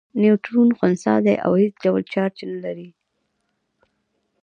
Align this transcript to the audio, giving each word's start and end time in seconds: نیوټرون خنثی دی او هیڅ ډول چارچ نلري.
نیوټرون 0.21 0.69
خنثی 0.77 1.15
دی 1.25 1.35
او 1.45 1.51
هیڅ 1.61 1.75
ډول 1.83 2.03
چارچ 2.13 2.35
نلري. 2.51 2.89